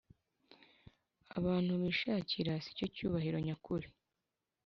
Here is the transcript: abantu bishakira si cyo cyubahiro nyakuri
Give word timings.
abantu 1.37 1.71
bishakira 1.81 2.53
si 2.63 2.71
cyo 2.77 2.85
cyubahiro 2.95 3.37
nyakuri 3.47 3.87